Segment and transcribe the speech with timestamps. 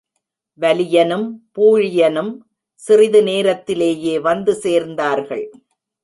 [0.59, 1.27] வலியனும்
[1.57, 2.31] பூழியனும்
[2.73, 5.45] சிறிது நேரத்திலேயே வந்து சேர்ந்தார்கள்.